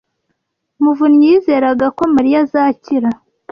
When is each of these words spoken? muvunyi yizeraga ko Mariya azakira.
muvunyi 0.81 1.23
yizeraga 1.29 1.85
ko 1.97 2.03
Mariya 2.13 2.37
azakira. 2.45 3.09